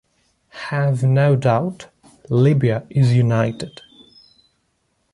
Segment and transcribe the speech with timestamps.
[0.71, 1.89] Have no doubt,
[2.27, 3.81] Libya is united.